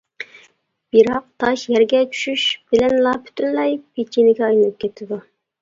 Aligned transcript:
بىراق 0.95 1.27
تاش 1.43 1.65
يەرگە 1.73 2.01
چۈشۈش 2.15 2.45
بىلەنلا 2.73 3.13
پۈتۈنلەي 3.29 3.79
پېچىنىگە 3.99 4.47
ئايلىنىپ 4.49 4.85
كېتىدۇ. 4.87 5.25